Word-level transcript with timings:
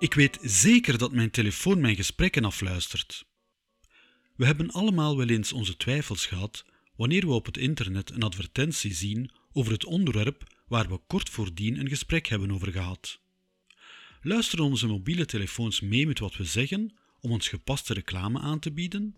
Ik 0.00 0.14
weet 0.14 0.38
zeker 0.42 0.98
dat 0.98 1.12
mijn 1.12 1.30
telefoon 1.30 1.80
mijn 1.80 1.96
gesprekken 1.96 2.44
afluistert. 2.44 3.26
We 4.36 4.46
hebben 4.46 4.70
allemaal 4.70 5.16
wel 5.16 5.28
eens 5.28 5.52
onze 5.52 5.76
twijfels 5.76 6.26
gehad 6.26 6.64
wanneer 6.96 7.26
we 7.26 7.32
op 7.32 7.46
het 7.46 7.56
internet 7.56 8.10
een 8.10 8.22
advertentie 8.22 8.94
zien 8.94 9.30
over 9.52 9.72
het 9.72 9.84
onderwerp 9.84 10.62
waar 10.68 10.88
we 10.88 11.00
kort 11.06 11.28
voordien 11.28 11.80
een 11.80 11.88
gesprek 11.88 12.26
hebben 12.26 12.50
over 12.50 12.72
gehad. 12.72 13.20
Luisteren 14.22 14.64
onze 14.64 14.86
mobiele 14.86 15.26
telefoons 15.26 15.80
mee 15.80 16.06
met 16.06 16.18
wat 16.18 16.36
we 16.36 16.44
zeggen 16.44 16.94
om 17.20 17.30
ons 17.30 17.48
gepaste 17.48 17.94
reclame 17.94 18.38
aan 18.38 18.58
te 18.58 18.72
bieden? 18.72 19.16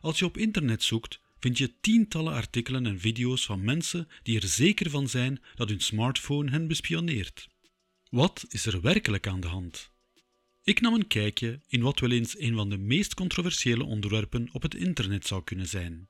Als 0.00 0.18
je 0.18 0.24
op 0.24 0.36
internet 0.36 0.82
zoekt, 0.82 1.20
vind 1.38 1.58
je 1.58 1.80
tientallen 1.80 2.32
artikelen 2.32 2.86
en 2.86 3.00
video's 3.00 3.46
van 3.46 3.64
mensen 3.64 4.08
die 4.22 4.40
er 4.40 4.48
zeker 4.48 4.90
van 4.90 5.08
zijn 5.08 5.40
dat 5.54 5.68
hun 5.68 5.80
smartphone 5.80 6.50
hen 6.50 6.68
bespioneert. 6.68 7.48
Wat 8.10 8.44
is 8.48 8.66
er 8.66 8.80
werkelijk 8.80 9.26
aan 9.26 9.40
de 9.40 9.46
hand? 9.46 9.90
Ik 10.62 10.80
nam 10.80 10.94
een 10.94 11.06
kijkje 11.06 11.60
in 11.68 11.82
wat 11.82 12.00
wel 12.00 12.10
eens 12.10 12.38
een 12.38 12.54
van 12.54 12.70
de 12.70 12.78
meest 12.78 13.14
controversiële 13.14 13.84
onderwerpen 13.84 14.48
op 14.52 14.62
het 14.62 14.74
internet 14.74 15.26
zou 15.26 15.44
kunnen 15.44 15.68
zijn. 15.68 16.08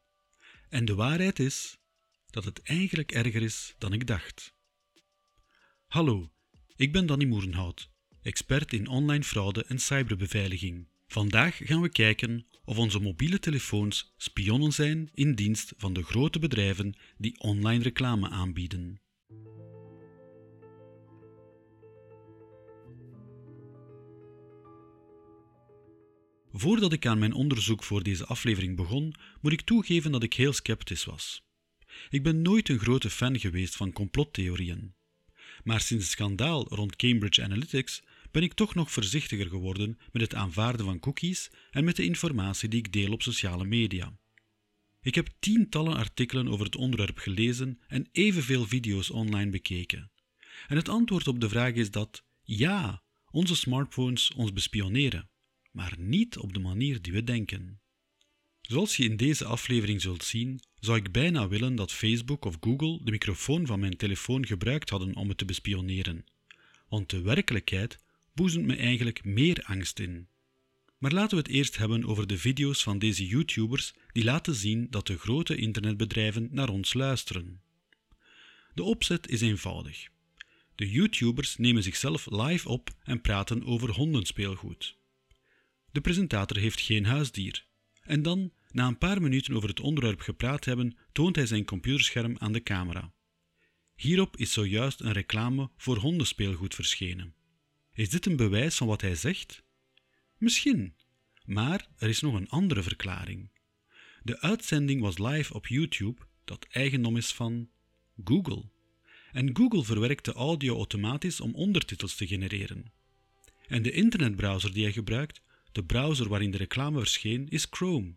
En 0.68 0.84
de 0.84 0.94
waarheid 0.94 1.38
is 1.38 1.78
dat 2.30 2.44
het 2.44 2.62
eigenlijk 2.62 3.12
erger 3.12 3.42
is 3.42 3.74
dan 3.78 3.92
ik 3.92 4.06
dacht. 4.06 4.54
Hallo, 5.86 6.32
ik 6.76 6.92
ben 6.92 7.06
Danny 7.06 7.24
Moerenhout, 7.24 7.90
expert 8.22 8.72
in 8.72 8.88
online 8.88 9.24
fraude 9.24 9.64
en 9.64 9.78
cyberbeveiliging. 9.78 10.88
Vandaag 11.06 11.56
gaan 11.62 11.80
we 11.80 11.88
kijken 11.88 12.46
of 12.64 12.78
onze 12.78 13.00
mobiele 13.00 13.38
telefoons 13.38 14.14
spionnen 14.16 14.72
zijn 14.72 15.10
in 15.14 15.34
dienst 15.34 15.72
van 15.76 15.92
de 15.92 16.02
grote 16.02 16.38
bedrijven 16.38 16.94
die 17.18 17.40
online 17.40 17.82
reclame 17.82 18.28
aanbieden. 18.28 19.00
Voordat 26.52 26.92
ik 26.92 27.06
aan 27.06 27.18
mijn 27.18 27.32
onderzoek 27.32 27.84
voor 27.84 28.02
deze 28.02 28.26
aflevering 28.26 28.76
begon, 28.76 29.14
moet 29.40 29.52
ik 29.52 29.60
toegeven 29.60 30.12
dat 30.12 30.22
ik 30.22 30.34
heel 30.34 30.52
sceptisch 30.52 31.04
was. 31.04 31.42
Ik 32.10 32.22
ben 32.22 32.42
nooit 32.42 32.68
een 32.68 32.78
grote 32.78 33.10
fan 33.10 33.38
geweest 33.38 33.76
van 33.76 33.92
complottheorieën. 33.92 34.94
Maar 35.64 35.80
sinds 35.80 36.04
het 36.04 36.12
schandaal 36.12 36.68
rond 36.68 36.96
Cambridge 36.96 37.42
Analytics 37.42 38.02
ben 38.30 38.42
ik 38.42 38.52
toch 38.52 38.74
nog 38.74 38.90
voorzichtiger 38.90 39.46
geworden 39.46 39.98
met 40.12 40.22
het 40.22 40.34
aanvaarden 40.34 40.86
van 40.86 41.00
cookies 41.00 41.50
en 41.70 41.84
met 41.84 41.96
de 41.96 42.04
informatie 42.04 42.68
die 42.68 42.78
ik 42.78 42.92
deel 42.92 43.12
op 43.12 43.22
sociale 43.22 43.64
media. 43.64 44.18
Ik 45.02 45.14
heb 45.14 45.28
tientallen 45.38 45.96
artikelen 45.96 46.48
over 46.48 46.64
het 46.64 46.76
onderwerp 46.76 47.18
gelezen 47.18 47.80
en 47.86 48.08
evenveel 48.12 48.66
video's 48.66 49.10
online 49.10 49.50
bekeken. 49.50 50.10
En 50.68 50.76
het 50.76 50.88
antwoord 50.88 51.28
op 51.28 51.40
de 51.40 51.48
vraag 51.48 51.72
is 51.72 51.90
dat 51.90 52.24
ja, 52.42 53.02
onze 53.30 53.56
smartphones 53.56 54.32
ons 54.34 54.52
bespioneren, 54.52 55.30
maar 55.70 55.94
niet 55.98 56.38
op 56.38 56.52
de 56.52 56.60
manier 56.60 57.02
die 57.02 57.12
we 57.12 57.24
denken. 57.24 57.80
Zoals 58.60 58.96
je 58.96 59.04
in 59.04 59.16
deze 59.16 59.44
aflevering 59.44 60.00
zult 60.00 60.24
zien, 60.24 60.60
zou 60.74 60.98
ik 60.98 61.12
bijna 61.12 61.48
willen 61.48 61.74
dat 61.74 61.92
Facebook 61.92 62.44
of 62.44 62.56
Google 62.60 63.00
de 63.04 63.10
microfoon 63.10 63.66
van 63.66 63.80
mijn 63.80 63.96
telefoon 63.96 64.46
gebruikt 64.46 64.90
hadden 64.90 65.16
om 65.16 65.28
het 65.28 65.38
te 65.38 65.44
bespioneren. 65.44 66.24
Want 66.88 67.10
de 67.10 67.20
werkelijkheid 67.20 67.98
boezemt 68.34 68.66
me 68.66 68.76
eigenlijk 68.76 69.24
meer 69.24 69.62
angst 69.62 69.98
in. 69.98 70.28
Maar 70.98 71.12
laten 71.12 71.36
we 71.36 71.42
het 71.42 71.52
eerst 71.52 71.76
hebben 71.76 72.04
over 72.04 72.26
de 72.26 72.38
video's 72.38 72.82
van 72.82 72.98
deze 72.98 73.26
YouTubers 73.26 73.94
die 74.12 74.24
laten 74.24 74.54
zien 74.54 74.86
dat 74.90 75.06
de 75.06 75.18
grote 75.18 75.56
internetbedrijven 75.56 76.48
naar 76.50 76.68
ons 76.68 76.94
luisteren. 76.94 77.60
De 78.74 78.82
opzet 78.82 79.28
is 79.28 79.40
eenvoudig. 79.40 80.08
De 80.74 80.90
YouTubers 80.90 81.56
nemen 81.56 81.82
zichzelf 81.82 82.26
live 82.30 82.68
op 82.68 82.90
en 83.02 83.20
praten 83.20 83.64
over 83.64 83.90
hondenspeelgoed. 83.90 84.98
De 85.92 86.00
presentator 86.00 86.56
heeft 86.56 86.80
geen 86.80 87.04
huisdier. 87.04 87.66
En 88.02 88.22
dan, 88.22 88.52
na 88.70 88.86
een 88.86 88.98
paar 88.98 89.22
minuten 89.22 89.54
over 89.54 89.68
het 89.68 89.80
onderwerp 89.80 90.20
gepraat 90.20 90.64
hebben, 90.64 90.96
toont 91.12 91.36
hij 91.36 91.46
zijn 91.46 91.64
computerscherm 91.64 92.36
aan 92.38 92.52
de 92.52 92.62
camera. 92.62 93.12
Hierop 93.94 94.36
is 94.36 94.52
zojuist 94.52 95.00
een 95.00 95.12
reclame 95.12 95.70
voor 95.76 95.96
hondenspeelgoed 95.96 96.74
verschenen. 96.74 97.34
Is 97.92 98.10
dit 98.10 98.26
een 98.26 98.36
bewijs 98.36 98.76
van 98.76 98.86
wat 98.86 99.00
hij 99.00 99.14
zegt? 99.14 99.62
Misschien, 100.38 100.94
maar 101.44 101.88
er 101.96 102.08
is 102.08 102.20
nog 102.20 102.34
een 102.34 102.48
andere 102.48 102.82
verklaring. 102.82 103.50
De 104.22 104.40
uitzending 104.40 105.00
was 105.00 105.18
live 105.18 105.54
op 105.54 105.66
YouTube, 105.66 106.20
dat 106.44 106.66
eigendom 106.70 107.16
is 107.16 107.32
van 107.32 107.68
Google. 108.24 108.70
En 109.32 109.56
Google 109.56 109.84
verwerkt 109.84 110.24
de 110.24 110.32
audio 110.32 110.76
automatisch 110.76 111.40
om 111.40 111.54
ondertitels 111.54 112.14
te 112.14 112.26
genereren. 112.26 112.92
En 113.66 113.82
de 113.82 113.90
internetbrowser 113.90 114.72
die 114.72 114.82
hij 114.82 114.92
gebruikt, 114.92 115.42
de 115.72 115.84
browser 115.84 116.28
waarin 116.28 116.50
de 116.50 116.56
reclame 116.56 116.98
verscheen, 116.98 117.48
is 117.48 117.66
Chrome, 117.70 118.14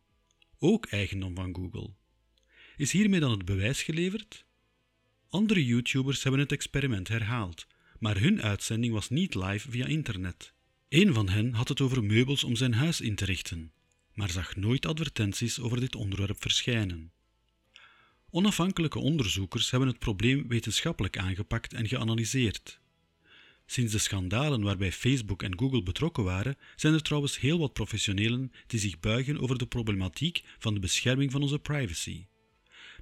ook 0.60 0.86
eigendom 0.86 1.36
van 1.36 1.56
Google. 1.56 1.94
Is 2.78 2.92
hiermee 2.92 3.20
dan 3.20 3.32
het 3.32 3.46
bewijs 3.46 3.84
geleverd? 3.84 4.46
Andere 5.30 5.66
YouTubers 5.66 6.24
hebben 6.24 6.42
het 6.42 6.52
experiment 6.52 7.08
herhaald 7.08 7.68
maar 8.04 8.20
hun 8.20 8.42
uitzending 8.42 8.94
was 8.94 9.10
niet 9.10 9.36
live 9.36 9.72
via 9.72 9.86
internet. 9.86 10.54
Een 10.90 11.14
van 11.14 11.30
hen 11.30 11.54
had 11.54 11.68
het 11.68 11.82
over 11.82 12.04
meubels 12.04 12.44
om 12.44 12.56
zijn 12.56 12.74
huis 12.74 13.02
in 13.02 13.16
te 13.16 13.26
richten, 13.26 13.72
maar 14.14 14.30
zag 14.30 14.56
nooit 14.56 14.86
advertenties 14.86 15.60
over 15.60 15.80
dit 15.80 15.96
onderwerp 15.96 16.42
verschijnen. 16.42 17.12
Onafhankelijke 18.30 19.00
onderzoekers 19.00 19.72
hebben 19.72 19.90
het 19.90 20.00
probleem 20.00 20.48
wetenschappelijk 20.48 21.18
aangepakt 21.18 21.74
en 21.74 21.88
geanalyseerd. 21.88 22.80
Sinds 23.74 23.92
de 23.92 23.98
schandalen 23.98 24.62
waarbij 24.62 24.92
Facebook 24.92 25.44
en 25.44 25.60
Google 25.60 25.84
betrokken 25.84 26.24
waren, 26.24 26.58
zijn 26.76 26.94
er 26.94 27.02
trouwens 27.02 27.40
heel 27.40 27.60
wat 27.60 27.74
professionelen 27.74 28.52
die 28.68 28.80
zich 28.80 29.00
buigen 29.00 29.40
over 29.40 29.58
de 29.58 29.66
problematiek 29.66 30.44
van 30.60 30.74
de 30.74 30.80
bescherming 30.80 31.32
van 31.32 31.42
onze 31.42 31.60
privacy 31.60 32.26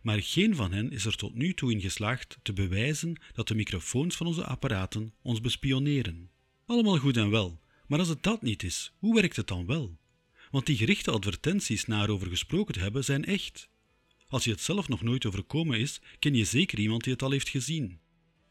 maar 0.01 0.21
geen 0.21 0.55
van 0.55 0.71
hen 0.71 0.91
is 0.91 1.05
er 1.05 1.15
tot 1.15 1.35
nu 1.35 1.53
toe 1.53 1.71
in 1.71 1.81
geslaagd 1.81 2.37
te 2.41 2.53
bewijzen 2.53 3.21
dat 3.33 3.47
de 3.47 3.55
microfoons 3.55 4.15
van 4.15 4.27
onze 4.27 4.45
apparaten 4.45 5.13
ons 5.21 5.41
bespioneren. 5.41 6.29
Allemaal 6.65 6.97
goed 6.97 7.17
en 7.17 7.29
wel, 7.29 7.59
maar 7.87 7.99
als 7.99 8.07
het 8.07 8.23
dat 8.23 8.41
niet 8.41 8.63
is, 8.63 8.93
hoe 8.97 9.15
werkt 9.15 9.35
het 9.35 9.47
dan 9.47 9.65
wel? 9.65 9.97
Want 10.51 10.65
die 10.65 10.77
gerichte 10.77 11.11
advertenties 11.11 11.85
naar 11.85 12.09
over 12.09 12.27
gesproken 12.27 12.73
te 12.73 12.79
hebben 12.79 13.03
zijn 13.03 13.25
echt. 13.25 13.69
Als 14.27 14.43
je 14.43 14.51
het 14.51 14.61
zelf 14.61 14.87
nog 14.87 15.01
nooit 15.01 15.25
overkomen 15.25 15.79
is, 15.79 16.01
ken 16.19 16.33
je 16.33 16.45
zeker 16.45 16.79
iemand 16.79 17.03
die 17.03 17.13
het 17.13 17.21
al 17.21 17.31
heeft 17.31 17.49
gezien. 17.49 17.99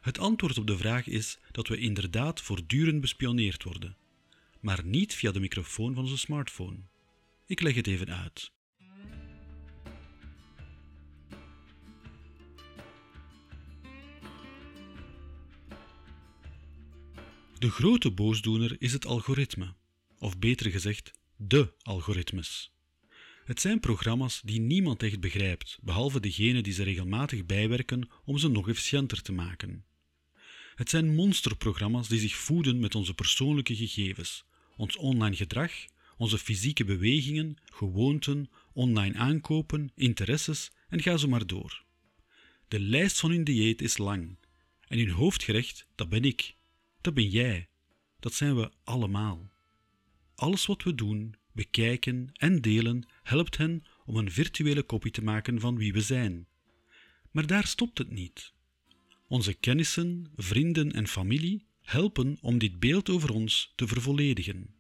Het 0.01 0.19
antwoord 0.19 0.59
op 0.59 0.67
de 0.67 0.77
vraag 0.77 1.07
is 1.07 1.39
dat 1.51 1.69
we 1.69 1.79
inderdaad 1.79 2.41
voortdurend 2.41 3.01
bespioneerd 3.01 3.63
worden, 3.63 3.97
maar 4.61 4.85
niet 4.85 5.15
via 5.15 5.33
de 5.33 5.41
microfoon 5.41 5.95
van 5.95 6.03
onze 6.03 6.19
smartphone. 6.19 6.77
Ik 7.47 7.61
leg 7.61 7.75
het 7.75 7.87
even 7.87 8.15
uit. 8.15 8.53
De 17.59 17.71
grote 17.71 18.11
boosdoener 18.11 18.77
is 18.79 18.93
het 18.93 19.07
algoritme, 19.07 19.75
of 20.19 20.39
beter 20.39 20.71
gezegd, 20.71 21.11
de 21.37 21.73
algoritmes. 21.83 22.73
Het 23.45 23.61
zijn 23.61 23.81
programma's 23.81 24.41
die 24.45 24.61
niemand 24.61 25.03
echt 25.03 25.21
begrijpt, 25.21 25.79
behalve 25.83 26.21
degene 26.21 26.63
die 26.63 26.73
ze 26.73 26.83
regelmatig 26.83 27.47
bijwerken 27.47 28.09
om 28.25 28.39
ze 28.39 28.49
nog 28.49 28.69
efficiënter 28.69 29.23
te 29.23 29.33
maken. 29.33 29.85
Het 30.75 30.91
zijn 30.91 31.15
monsterprogramma's 31.15 32.09
die 32.09 32.21
zich 32.21 32.37
voeden 32.37 32.81
met 32.81 32.95
onze 32.95 33.15
persoonlijke 33.15 33.77
gegevens, 33.77 34.45
ons 34.77 34.97
online 34.97 35.37
gedrag, 35.37 35.73
onze 36.17 36.39
fysieke 36.39 36.85
bewegingen, 36.85 37.57
gewoonten, 37.65 38.51
online 38.73 39.19
aankopen, 39.19 39.93
interesses 39.95 40.71
en 40.89 41.03
ga 41.03 41.17
zo 41.17 41.29
maar 41.29 41.47
door. 41.47 41.85
De 42.69 42.81
lijst 42.81 43.21
van 43.21 43.31
hun 43.31 43.45
dieet 43.45 43.83
is 43.83 43.99
lang 43.99 44.37
en 44.87 44.99
hun 44.99 45.11
hoofdgerecht, 45.11 45.87
dat 45.95 46.09
ben 46.09 46.25
ik, 46.25 46.55
dat 47.01 47.15
ben 47.15 47.29
jij. 47.29 47.69
Dat 48.21 48.35
zijn 48.35 48.57
we 48.57 48.71
allemaal. 48.85 49.51
Alles 50.35 50.67
wat 50.67 50.83
we 50.83 50.95
doen, 50.95 51.35
bekijken 51.53 52.31
en 52.33 52.61
delen 52.61 53.09
helpt 53.23 53.57
hen 53.57 53.85
om 54.05 54.17
een 54.17 54.31
virtuele 54.31 54.83
kopie 54.83 55.11
te 55.11 55.23
maken 55.23 55.61
van 55.61 55.77
wie 55.77 55.93
we 55.93 56.01
zijn. 56.01 56.49
Maar 57.31 57.47
daar 57.47 57.67
stopt 57.67 57.99
het 57.99 58.11
niet. 58.11 58.53
Onze 59.31 59.55
kennissen, 59.55 60.27
vrienden 60.37 60.93
en 60.93 61.09
familie 61.09 61.67
helpen 61.83 62.39
om 62.41 62.59
dit 62.59 62.81
beeld 62.81 63.11
over 63.11 63.33
ons 63.33 63.73
te 63.77 63.87
vervolledigen. 63.87 64.75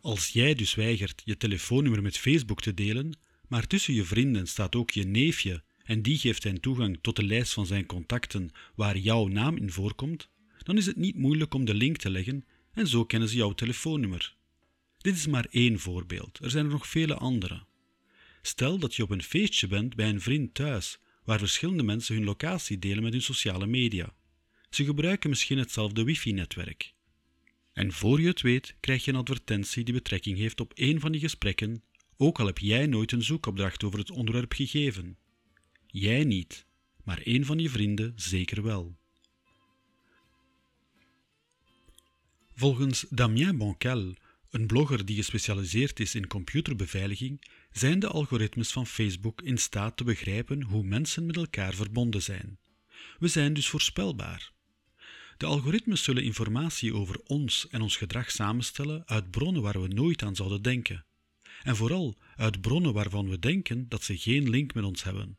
Als 0.00 0.28
jij 0.28 0.54
dus 0.54 0.74
weigert 0.74 1.22
je 1.24 1.36
telefoonnummer 1.36 2.02
met 2.02 2.18
Facebook 2.18 2.60
te 2.60 2.74
delen, 2.74 3.18
maar 3.48 3.66
tussen 3.66 3.94
je 3.94 4.04
vrienden 4.04 4.46
staat 4.46 4.76
ook 4.76 4.90
je 4.90 5.04
neefje 5.04 5.62
en 5.84 6.02
die 6.02 6.18
geeft 6.18 6.44
hen 6.44 6.60
toegang 6.60 6.98
tot 7.00 7.16
de 7.16 7.24
lijst 7.24 7.52
van 7.52 7.66
zijn 7.66 7.86
contacten 7.86 8.50
waar 8.74 8.98
jouw 8.98 9.26
naam 9.26 9.56
in 9.56 9.70
voorkomt, 9.70 10.28
dan 10.58 10.76
is 10.76 10.86
het 10.86 10.96
niet 10.96 11.16
moeilijk 11.16 11.54
om 11.54 11.64
de 11.64 11.74
link 11.74 11.96
te 11.96 12.10
leggen 12.10 12.44
en 12.72 12.86
zo 12.86 13.04
kennen 13.04 13.28
ze 13.28 13.36
jouw 13.36 13.52
telefoonnummer. 13.52 14.36
Dit 14.98 15.14
is 15.14 15.26
maar 15.26 15.46
één 15.50 15.78
voorbeeld, 15.78 16.38
er 16.42 16.50
zijn 16.50 16.64
er 16.64 16.70
nog 16.70 16.86
vele 16.86 17.14
andere. 17.14 17.64
Stel 18.42 18.78
dat 18.78 18.94
je 18.94 19.02
op 19.02 19.10
een 19.10 19.22
feestje 19.22 19.66
bent 19.66 19.96
bij 19.96 20.08
een 20.08 20.20
vriend 20.20 20.54
thuis, 20.54 20.98
waar 21.24 21.38
verschillende 21.38 21.82
mensen 21.82 22.14
hun 22.14 22.24
locatie 22.24 22.78
delen 22.78 23.02
met 23.02 23.12
hun 23.12 23.22
sociale 23.22 23.66
media. 23.66 24.14
Ze 24.70 24.84
gebruiken 24.84 25.30
misschien 25.30 25.58
hetzelfde 25.58 26.04
wifi-netwerk. 26.04 26.94
En 27.72 27.92
voor 27.92 28.20
je 28.20 28.26
het 28.26 28.40
weet, 28.40 28.76
krijg 28.80 29.04
je 29.04 29.10
een 29.10 29.16
advertentie 29.16 29.84
die 29.84 29.94
betrekking 29.94 30.38
heeft 30.38 30.60
op 30.60 30.72
één 30.72 31.00
van 31.00 31.12
die 31.12 31.20
gesprekken, 31.20 31.82
ook 32.16 32.40
al 32.40 32.46
heb 32.46 32.58
jij 32.58 32.86
nooit 32.86 33.12
een 33.12 33.22
zoekopdracht 33.22 33.84
over 33.84 33.98
het 33.98 34.10
onderwerp 34.10 34.52
gegeven. 34.52 35.16
Jij 35.86 36.24
niet, 36.24 36.66
maar 37.04 37.20
één 37.22 37.44
van 37.44 37.58
je 37.58 37.70
vrienden 37.70 38.12
zeker 38.16 38.62
wel. 38.62 38.96
Volgens 42.54 43.06
Damien 43.10 43.56
Boncal, 43.56 44.14
een 44.52 44.66
blogger 44.66 45.04
die 45.04 45.16
gespecialiseerd 45.16 46.00
is 46.00 46.14
in 46.14 46.26
computerbeveiliging, 46.26 47.44
zijn 47.70 47.98
de 47.98 48.08
algoritmes 48.08 48.72
van 48.72 48.86
Facebook 48.86 49.42
in 49.42 49.58
staat 49.58 49.96
te 49.96 50.04
begrijpen 50.04 50.62
hoe 50.62 50.84
mensen 50.84 51.26
met 51.26 51.36
elkaar 51.36 51.74
verbonden 51.74 52.22
zijn. 52.22 52.58
We 53.18 53.28
zijn 53.28 53.54
dus 53.54 53.68
voorspelbaar. 53.68 54.52
De 55.36 55.46
algoritmes 55.46 56.02
zullen 56.02 56.24
informatie 56.24 56.94
over 56.94 57.20
ons 57.24 57.68
en 57.70 57.80
ons 57.80 57.96
gedrag 57.96 58.30
samenstellen 58.30 59.02
uit 59.06 59.30
bronnen 59.30 59.62
waar 59.62 59.82
we 59.82 59.88
nooit 59.88 60.22
aan 60.22 60.36
zouden 60.36 60.62
denken. 60.62 61.04
En 61.62 61.76
vooral 61.76 62.16
uit 62.36 62.60
bronnen 62.60 62.92
waarvan 62.92 63.28
we 63.28 63.38
denken 63.38 63.88
dat 63.88 64.02
ze 64.02 64.18
geen 64.18 64.50
link 64.50 64.74
met 64.74 64.84
ons 64.84 65.02
hebben. 65.02 65.36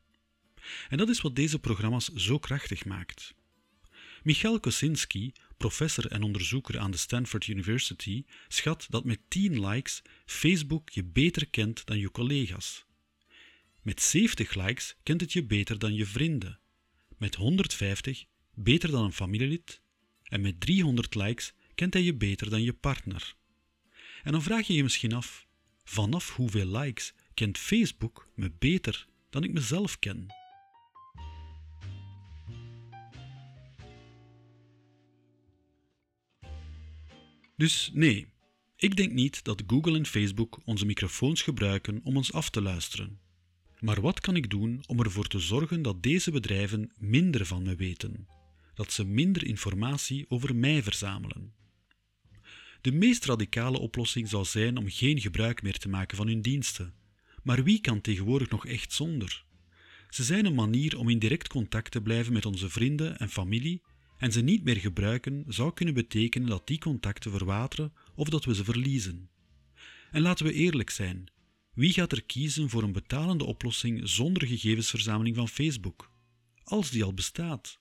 En 0.89 0.98
dat 0.98 1.10
is 1.10 1.21
wat 1.21 1.36
deze 1.36 1.60
programma's 1.60 2.07
zo 2.13 2.39
krachtig 2.39 2.86
maakt. 2.86 3.33
Michael 4.23 4.59
Kosinski, 4.59 5.31
professor 5.57 6.07
en 6.07 6.23
onderzoeker 6.23 6.79
aan 6.79 6.91
de 6.91 6.97
Stanford 6.97 7.47
University, 7.47 8.25
schat 8.47 8.85
dat 8.89 9.05
met 9.05 9.19
10 9.27 9.67
likes 9.67 10.01
Facebook 10.25 10.89
je 10.89 11.03
beter 11.03 11.47
kent 11.47 11.85
dan 11.85 11.99
je 11.99 12.11
collega's. 12.11 12.85
Met 13.81 14.01
70 14.01 14.53
likes 14.53 14.95
kent 15.03 15.21
het 15.21 15.33
je 15.33 15.43
beter 15.43 15.79
dan 15.79 15.93
je 15.93 16.05
vrienden. 16.05 16.59
Met 17.17 17.35
150 17.35 18.25
beter 18.53 18.91
dan 18.91 19.03
een 19.03 19.13
familielid. 19.13 19.81
En 20.23 20.41
met 20.41 20.59
300 20.59 21.15
likes 21.15 21.53
kent 21.75 21.93
hij 21.93 22.03
je 22.03 22.13
beter 22.13 22.49
dan 22.49 22.63
je 22.63 22.73
partner. 22.73 23.35
En 24.23 24.31
dan 24.31 24.43
vraag 24.43 24.67
je 24.67 24.73
je 24.73 24.83
misschien 24.83 25.13
af: 25.13 25.47
vanaf 25.83 26.29
hoeveel 26.29 26.77
likes 26.77 27.13
kent 27.33 27.57
Facebook 27.57 28.27
me 28.35 28.51
beter 28.59 29.07
dan 29.29 29.43
ik 29.43 29.53
mezelf 29.53 29.99
ken? 29.99 30.42
Dus 37.55 37.91
nee, 37.94 38.27
ik 38.75 38.95
denk 38.95 39.11
niet 39.11 39.44
dat 39.44 39.63
Google 39.67 39.97
en 39.97 40.05
Facebook 40.05 40.59
onze 40.65 40.85
microfoons 40.85 41.41
gebruiken 41.41 42.01
om 42.03 42.17
ons 42.17 42.33
af 42.33 42.50
te 42.50 42.61
luisteren. 42.61 43.19
Maar 43.79 44.01
wat 44.01 44.19
kan 44.19 44.35
ik 44.35 44.50
doen 44.50 44.83
om 44.88 45.00
ervoor 45.00 45.27
te 45.27 45.39
zorgen 45.39 45.81
dat 45.81 46.03
deze 46.03 46.31
bedrijven 46.31 46.91
minder 46.97 47.45
van 47.45 47.63
me 47.63 47.75
weten? 47.75 48.27
Dat 48.73 48.91
ze 48.91 49.05
minder 49.05 49.45
informatie 49.45 50.25
over 50.29 50.55
mij 50.55 50.83
verzamelen? 50.83 51.53
De 52.81 52.91
meest 52.91 53.25
radicale 53.25 53.79
oplossing 53.79 54.29
zou 54.29 54.45
zijn 54.45 54.77
om 54.77 54.89
geen 54.89 55.21
gebruik 55.21 55.61
meer 55.61 55.77
te 55.77 55.89
maken 55.89 56.17
van 56.17 56.27
hun 56.27 56.41
diensten. 56.41 56.94
Maar 57.44 57.63
wie 57.63 57.81
kan 57.81 58.01
tegenwoordig 58.01 58.50
nog 58.50 58.65
echt 58.65 58.94
zonder? 58.94 59.45
Ze 60.09 60.23
zijn 60.23 60.45
een 60.45 60.55
manier 60.55 60.97
om 60.97 61.09
in 61.09 61.19
direct 61.19 61.47
contact 61.47 61.91
te 61.91 62.01
blijven 62.01 62.33
met 62.33 62.45
onze 62.45 62.69
vrienden 62.69 63.17
en 63.17 63.29
familie 63.29 63.81
en 64.23 64.31
ze 64.31 64.41
niet 64.41 64.63
meer 64.63 64.75
gebruiken 64.75 65.45
zou 65.47 65.73
kunnen 65.73 65.93
betekenen 65.93 66.47
dat 66.47 66.67
die 66.67 66.77
contacten 66.77 67.31
verwateren 67.31 67.93
of 68.15 68.29
dat 68.29 68.45
we 68.45 68.55
ze 68.55 68.63
verliezen. 68.63 69.29
En 70.11 70.21
laten 70.21 70.45
we 70.45 70.53
eerlijk 70.53 70.89
zijn: 70.89 71.31
wie 71.73 71.93
gaat 71.93 72.11
er 72.11 72.23
kiezen 72.23 72.69
voor 72.69 72.83
een 72.83 72.91
betalende 72.91 73.43
oplossing 73.43 74.09
zonder 74.09 74.47
gegevensverzameling 74.47 75.35
van 75.35 75.47
Facebook, 75.47 76.11
als 76.63 76.89
die 76.89 77.03
al 77.03 77.13
bestaat? 77.13 77.79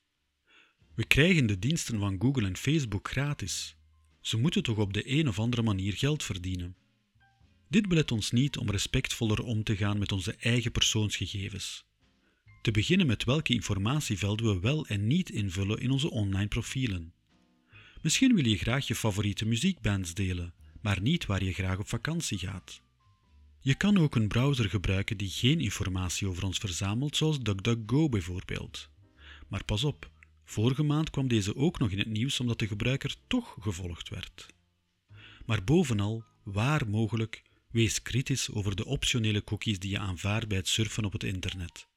We 0.94 1.06
krijgen 1.06 1.46
de 1.46 1.58
diensten 1.58 1.98
van 1.98 2.20
Google 2.20 2.46
en 2.46 2.56
Facebook 2.56 3.08
gratis. 3.08 3.76
Ze 4.20 4.38
moeten 4.38 4.62
toch 4.62 4.78
op 4.78 4.92
de 4.92 5.10
een 5.10 5.28
of 5.28 5.38
andere 5.38 5.62
manier 5.62 5.92
geld 5.92 6.22
verdienen. 6.22 6.76
Dit 7.68 7.88
belet 7.88 8.12
ons 8.12 8.30
niet 8.30 8.56
om 8.56 8.70
respectvoller 8.70 9.42
om 9.42 9.62
te 9.62 9.76
gaan 9.76 9.98
met 9.98 10.12
onze 10.12 10.34
eigen 10.34 10.72
persoonsgegevens. 10.72 11.84
Te 12.62 12.70
beginnen 12.70 13.06
met 13.06 13.24
welke 13.24 13.52
informatievelden 13.52 14.46
we 14.46 14.60
wel 14.60 14.86
en 14.86 15.06
niet 15.06 15.30
invullen 15.30 15.78
in 15.78 15.90
onze 15.90 16.10
online 16.10 16.48
profielen. 16.48 17.12
Misschien 18.02 18.34
wil 18.34 18.46
je 18.46 18.56
graag 18.56 18.86
je 18.86 18.94
favoriete 18.94 19.46
muziekbands 19.46 20.14
delen, 20.14 20.54
maar 20.80 21.00
niet 21.00 21.26
waar 21.26 21.44
je 21.44 21.52
graag 21.52 21.78
op 21.78 21.88
vakantie 21.88 22.38
gaat. 22.38 22.82
Je 23.60 23.74
kan 23.74 23.98
ook 23.98 24.14
een 24.14 24.28
browser 24.28 24.70
gebruiken 24.70 25.16
die 25.16 25.28
geen 25.28 25.60
informatie 25.60 26.28
over 26.28 26.44
ons 26.44 26.58
verzamelt, 26.58 27.16
zoals 27.16 27.40
DuckDuckGo 27.40 28.08
bijvoorbeeld. 28.08 28.88
Maar 29.48 29.64
pas 29.64 29.84
op, 29.84 30.10
vorige 30.44 30.82
maand 30.82 31.10
kwam 31.10 31.28
deze 31.28 31.56
ook 31.56 31.78
nog 31.78 31.90
in 31.90 31.98
het 31.98 32.10
nieuws 32.10 32.40
omdat 32.40 32.58
de 32.58 32.66
gebruiker 32.66 33.16
toch 33.26 33.56
gevolgd 33.60 34.08
werd. 34.08 34.46
Maar 35.46 35.64
bovenal, 35.64 36.24
waar 36.42 36.88
mogelijk, 36.88 37.42
wees 37.70 38.02
kritisch 38.02 38.50
over 38.50 38.76
de 38.76 38.84
optionele 38.84 39.44
cookies 39.44 39.78
die 39.78 39.90
je 39.90 39.98
aanvaardt 39.98 40.48
bij 40.48 40.58
het 40.58 40.68
surfen 40.68 41.04
op 41.04 41.12
het 41.12 41.24
internet. 41.24 41.90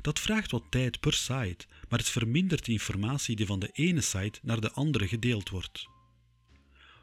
Dat 0.00 0.20
vraagt 0.20 0.50
wat 0.50 0.64
tijd 0.70 1.00
per 1.00 1.12
site, 1.12 1.66
maar 1.88 1.98
het 1.98 2.08
vermindert 2.08 2.64
de 2.64 2.72
informatie 2.72 3.36
die 3.36 3.46
van 3.46 3.58
de 3.58 3.70
ene 3.72 4.00
site 4.00 4.38
naar 4.42 4.60
de 4.60 4.72
andere 4.72 5.08
gedeeld 5.08 5.48
wordt. 5.48 5.88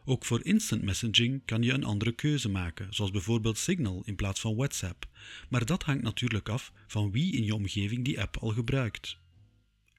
Ook 0.06 0.26
voor 0.26 0.46
instant 0.46 0.82
messaging 0.82 1.42
kan 1.46 1.62
je 1.62 1.74
een 1.74 1.84
andere 1.84 2.12
keuze 2.12 2.50
maken, 2.50 2.94
zoals 2.94 3.12
bijvoorbeeld 3.12 3.58
Signal 3.58 4.02
in 4.06 4.16
plaats 4.16 4.40
van 4.40 4.56
WhatsApp, 4.56 5.06
maar 5.50 5.66
dat 5.66 5.84
hangt 5.84 6.04
natuurlijk 6.04 6.50
af 6.50 6.72
van 6.88 7.12
wie 7.12 7.34
in 7.34 7.44
je 7.44 7.56
omgeving 7.56 8.06
die 8.06 8.22
app 8.22 8.38
al 8.38 8.50
gebruikt. 8.50 9.18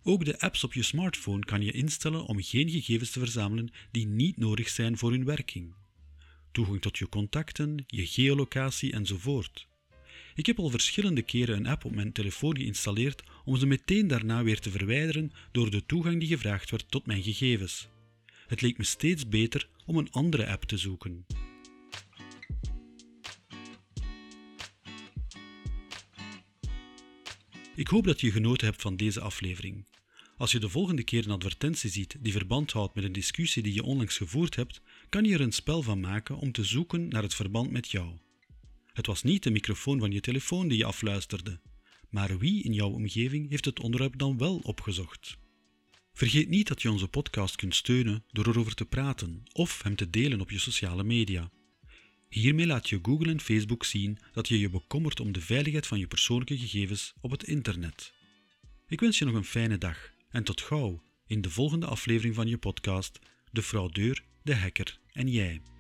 Ook 0.02 0.24
de 0.24 0.40
apps 0.40 0.64
op 0.64 0.72
je 0.72 0.82
smartphone 0.82 1.44
kan 1.44 1.62
je 1.62 1.72
instellen 1.72 2.24
om 2.24 2.42
geen 2.42 2.70
gegevens 2.70 3.10
te 3.10 3.18
verzamelen 3.18 3.70
die 3.90 4.06
niet 4.06 4.36
nodig 4.36 4.68
zijn 4.68 4.98
voor 4.98 5.10
hun 5.10 5.24
werking. 5.24 5.74
Toegang 6.52 6.80
tot 6.80 6.98
je 6.98 7.08
contacten, 7.08 7.84
je 7.86 8.06
geolocatie 8.06 8.92
enzovoort. 8.92 9.66
Ik 10.34 10.46
heb 10.46 10.58
al 10.58 10.70
verschillende 10.70 11.22
keren 11.22 11.56
een 11.56 11.66
app 11.66 11.84
op 11.84 11.94
mijn 11.94 12.12
telefoon 12.12 12.56
geïnstalleerd 12.56 13.22
om 13.44 13.56
ze 13.56 13.66
meteen 13.66 14.06
daarna 14.06 14.42
weer 14.42 14.60
te 14.60 14.70
verwijderen 14.70 15.32
door 15.52 15.70
de 15.70 15.86
toegang 15.86 16.18
die 16.18 16.28
gevraagd 16.28 16.70
werd 16.70 16.90
tot 16.90 17.06
mijn 17.06 17.22
gegevens. 17.22 17.88
Het 18.46 18.60
leek 18.60 18.78
me 18.78 18.84
steeds 18.84 19.28
beter 19.28 19.68
om 19.86 19.96
een 19.96 20.10
andere 20.10 20.46
app 20.46 20.62
te 20.62 20.76
zoeken. 20.76 21.26
Ik 27.76 27.88
hoop 27.88 28.04
dat 28.04 28.20
je 28.20 28.30
genoten 28.30 28.66
hebt 28.66 28.82
van 28.82 28.96
deze 28.96 29.20
aflevering. 29.20 29.86
Als 30.36 30.52
je 30.52 30.58
de 30.58 30.68
volgende 30.68 31.04
keer 31.04 31.24
een 31.24 31.30
advertentie 31.30 31.90
ziet 31.90 32.16
die 32.20 32.32
verband 32.32 32.72
houdt 32.72 32.94
met 32.94 33.04
een 33.04 33.12
discussie 33.12 33.62
die 33.62 33.74
je 33.74 33.82
onlangs 33.82 34.16
gevoerd 34.16 34.56
hebt, 34.56 34.80
kan 35.08 35.24
je 35.24 35.34
er 35.34 35.40
een 35.40 35.52
spel 35.52 35.82
van 35.82 36.00
maken 36.00 36.36
om 36.36 36.52
te 36.52 36.64
zoeken 36.64 37.08
naar 37.08 37.22
het 37.22 37.34
verband 37.34 37.70
met 37.70 37.90
jou. 37.90 38.16
Het 38.94 39.06
was 39.06 39.22
niet 39.22 39.42
de 39.42 39.50
microfoon 39.50 39.98
van 39.98 40.10
je 40.10 40.20
telefoon 40.20 40.68
die 40.68 40.78
je 40.78 40.84
afluisterde, 40.84 41.60
maar 42.08 42.38
wie 42.38 42.62
in 42.62 42.72
jouw 42.72 42.90
omgeving 42.90 43.50
heeft 43.50 43.64
het 43.64 43.80
onderwerp 43.80 44.18
dan 44.18 44.38
wel 44.38 44.60
opgezocht? 44.62 45.36
Vergeet 46.12 46.48
niet 46.48 46.68
dat 46.68 46.82
je 46.82 46.90
onze 46.90 47.08
podcast 47.08 47.56
kunt 47.56 47.74
steunen 47.74 48.24
door 48.30 48.46
erover 48.46 48.74
te 48.74 48.84
praten 48.84 49.42
of 49.52 49.82
hem 49.82 49.96
te 49.96 50.10
delen 50.10 50.40
op 50.40 50.50
je 50.50 50.58
sociale 50.58 51.04
media. 51.04 51.50
Hiermee 52.28 52.66
laat 52.66 52.88
je 52.88 52.98
Google 53.02 53.30
en 53.30 53.40
Facebook 53.40 53.84
zien 53.84 54.18
dat 54.32 54.48
je 54.48 54.58
je 54.58 54.70
bekommert 54.70 55.20
om 55.20 55.32
de 55.32 55.40
veiligheid 55.40 55.86
van 55.86 55.98
je 55.98 56.06
persoonlijke 56.06 56.58
gegevens 56.58 57.12
op 57.20 57.30
het 57.30 57.42
internet. 57.42 58.12
Ik 58.86 59.00
wens 59.00 59.18
je 59.18 59.24
nog 59.24 59.34
een 59.34 59.44
fijne 59.44 59.78
dag 59.78 60.10
en 60.28 60.44
tot 60.44 60.60
gauw 60.60 61.02
in 61.26 61.40
de 61.40 61.50
volgende 61.50 61.86
aflevering 61.86 62.34
van 62.34 62.48
je 62.48 62.58
podcast 62.58 63.18
De 63.52 63.62
fraudeur, 63.62 64.24
de 64.42 64.56
hacker 64.56 64.98
en 65.12 65.28
jij. 65.28 65.73